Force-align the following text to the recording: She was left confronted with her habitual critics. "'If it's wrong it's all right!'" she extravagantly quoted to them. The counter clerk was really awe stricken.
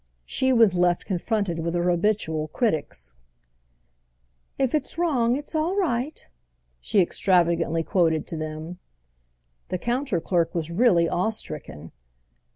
She 0.25 0.51
was 0.51 0.75
left 0.75 1.05
confronted 1.05 1.59
with 1.59 1.75
her 1.75 1.91
habitual 1.91 2.47
critics. 2.47 3.13
"'If 4.57 4.73
it's 4.73 4.97
wrong 4.97 5.35
it's 5.35 5.53
all 5.53 5.75
right!'" 5.75 6.27
she 6.79 6.99
extravagantly 7.01 7.83
quoted 7.83 8.25
to 8.25 8.35
them. 8.35 8.79
The 9.69 9.77
counter 9.77 10.19
clerk 10.19 10.55
was 10.55 10.71
really 10.71 11.07
awe 11.07 11.29
stricken. 11.29 11.91